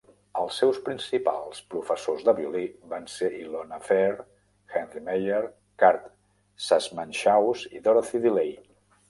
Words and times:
Els 0.43 0.55
seus 0.59 0.77
principals 0.85 1.59
professors 1.73 2.23
de 2.29 2.33
violí 2.39 2.63
van 2.93 3.05
ser 3.17 3.29
Ilona 3.41 3.79
Feher, 3.89 4.17
Henry 4.81 5.03
Meyer, 5.11 5.43
Kurt 5.85 6.09
Sassmannshaus 6.71 7.69
i 7.81 7.85
Dorothy 7.91 8.25
DeLay. 8.27 8.53